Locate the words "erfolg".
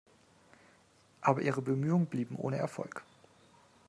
2.57-3.03